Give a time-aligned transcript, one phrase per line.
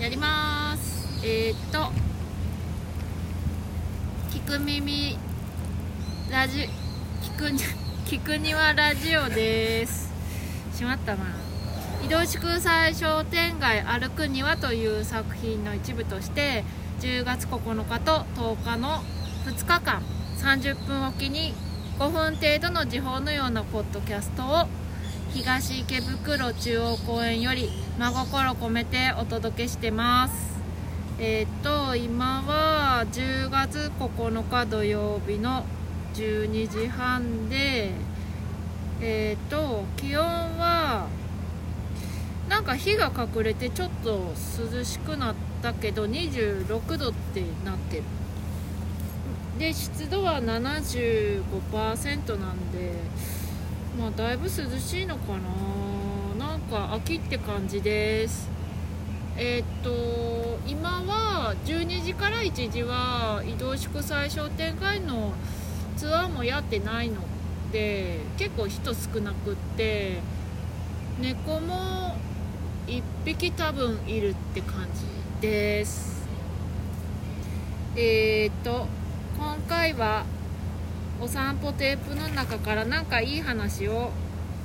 [0.00, 1.20] やります。
[1.22, 1.92] えー、っと
[4.30, 5.18] 聞く耳
[6.30, 6.70] ラジ
[7.22, 7.58] 聞くに
[8.08, 10.10] 聞くにはラジオです。
[10.74, 11.26] しまったな。
[12.02, 16.64] 移動祝祭商店街歩くにはという作品の一部として
[17.00, 19.04] 10月9日と10日の
[19.44, 20.02] 2日間
[20.38, 21.52] 30分おきに
[21.98, 24.66] 5分程度の時報のようなポッドキャストを
[25.32, 27.70] 東池袋中央公園より
[28.00, 30.58] 真心込めてお届けしてます。
[31.20, 35.64] えっ、と今は10月9日土曜日の
[36.14, 37.92] 12時半で
[39.00, 41.06] えっ、と気温は
[42.48, 44.32] なんか日が隠れてちょっと
[44.74, 48.02] 涼しくなったけど26度ってなってる。
[49.60, 52.94] で湿度は75%なんで
[54.00, 55.34] まあだいぶ涼しいのか
[56.38, 56.46] な。
[56.46, 58.48] なんか秋って感じです。
[59.36, 65.32] えーっと今は12時から1時は移動祝祭商店街の
[65.98, 67.20] ツアーもやってないの
[67.72, 70.20] で結構人少なくって
[71.20, 72.16] 猫も
[72.86, 76.26] 1匹多分いるって感じです。
[77.96, 78.86] えーっと
[79.36, 80.24] 今回は
[81.22, 84.10] お散歩テープの中からなんかいい話を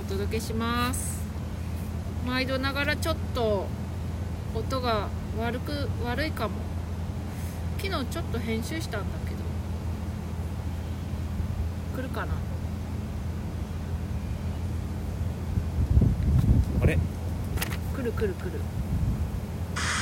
[0.00, 1.20] お届けします。
[2.26, 3.68] 毎度ながらちょっと
[4.52, 5.06] 音が
[5.38, 6.54] 悪く悪いかも。
[7.78, 9.36] 昨日ちょっと編集したんだけど。
[12.02, 12.32] 来るかな？
[16.82, 16.98] あれ？
[17.94, 18.50] 来る来る来る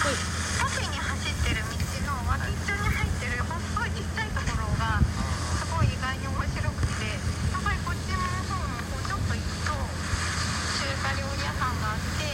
[0.00, 0.14] ほい
[0.56, 1.76] 縦に走ってる道
[2.08, 3.52] の脇っちょに入ってる細
[3.86, 12.30] いちっちゃいところがすごい意外に面白くてやっぱりこっちの方もこうちょっと行くと中華料理屋さんがあって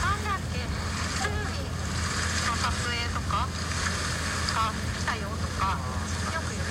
[0.00, 6.64] なんだっけテレビの撮影とかが来たよとかよく言う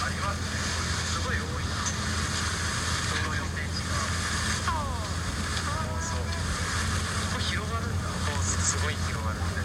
[0.00, 0.54] ありますね。
[1.10, 1.74] すごい多いな。
[3.10, 3.92] 道路予定地が。
[4.64, 4.88] そう
[6.00, 6.24] そう。
[6.24, 8.08] ここ広がるんだ。
[8.08, 9.60] こうすごい広がるんで。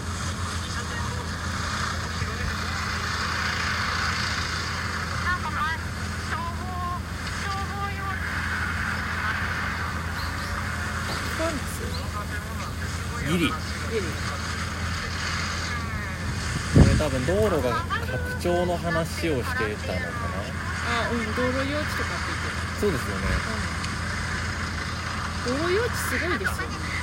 [13.28, 13.52] ギリギリ
[16.74, 20.16] これ多分道路が拡張の話をしてたのか
[20.88, 23.22] あうん道路用地とかって言ってなそうですよね。
[25.46, 26.95] た、うん、道路用地すごいですよね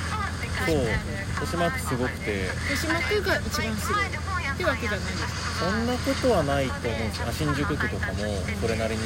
[0.65, 0.75] そう。
[0.77, 2.49] 豊島区すごくて。
[2.71, 5.59] 豊島区が一番すごいってわけじゃないです。
[5.59, 8.19] そんなことはないと思うんですあ新宿区とかも
[8.61, 9.01] それなりに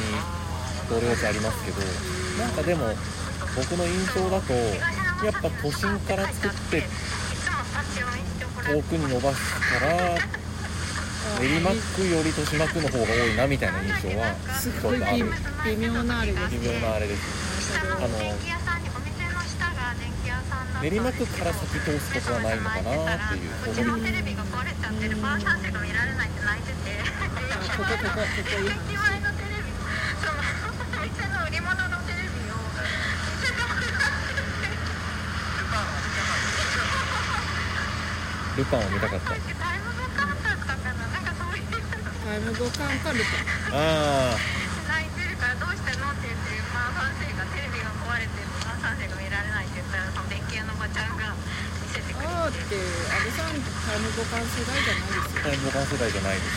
[0.90, 1.82] 道路用地ありますけど。
[2.38, 2.94] なんかでも
[3.56, 6.84] 僕の印象だとやっぱ都心から作って
[8.72, 9.38] 遠くに伸ばし
[9.80, 10.16] たら
[11.42, 15.26] 練馬区より豊島区の方が多いなみたいな印象はすちょっとある。
[15.66, 17.22] 微微妙なあれです微妙なあれです。
[17.76, 18.94] あの下が電気屋さんだっ
[20.46, 23.50] たんで練馬区から先通すことはないのかなっていう。
[23.72, 27.06] うちのテレビが壊れちゃってルパン三世が見られないって泣いててあ
[27.78, 29.74] ここここここいい駅話前のテレビ
[30.22, 30.38] その
[31.02, 32.78] 店の売り物のテレビを見
[33.42, 33.82] せてもら
[38.58, 39.30] ルパンを見たかった。
[39.30, 39.40] タイ
[39.82, 41.66] ムボカンだったかななんかそういう。
[41.66, 41.82] の
[42.22, 43.22] タイムボカンかル
[43.74, 44.67] ああ
[52.68, 52.84] って安
[53.24, 55.44] 倍さんタイムボカン世代じゃないですよ。
[55.44, 56.48] タイムボカン世代じゃないです。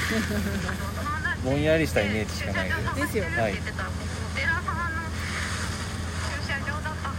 [1.46, 2.94] ぼんやりしたイメージしかないです。
[2.96, 3.40] ですよね。
[3.40, 3.54] はい。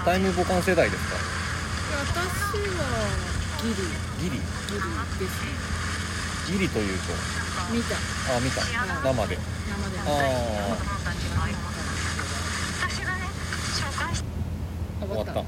[0.04, 1.16] タイムボカン世代ですか？
[1.16, 2.84] 私は
[3.62, 3.76] ギリ。
[3.76, 3.80] ギ
[4.30, 4.46] ギリリで
[5.30, 5.52] すね。
[6.48, 7.14] ギリというと？
[7.72, 7.96] 見た。
[7.96, 8.62] あ見た。
[8.66, 9.38] 生で。
[9.70, 10.00] 生で。
[10.00, 10.12] ああ
[15.02, 15.32] あ終わった。
[15.40, 15.44] 聞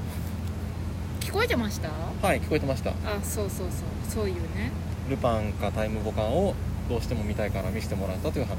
[1.34, 1.88] こえてました？
[1.88, 2.90] はい聞こえてました。
[2.90, 3.68] あそうそうそう
[4.08, 4.70] そういうね。
[5.10, 6.54] ルパンかタイムボカンを
[6.88, 8.56] どうしても見たいから見せてもらったという話。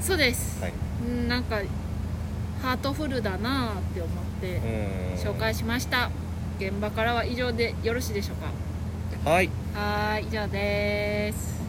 [0.00, 0.72] そうです、はい。
[1.08, 1.60] うんなんか
[2.62, 4.60] ハートフルだなーって思って
[5.16, 6.10] 紹介しました。
[6.58, 8.36] 現場からは以上でよろしいでしょう
[9.24, 9.30] か？
[9.30, 9.50] はい。
[9.74, 11.65] はーい以上です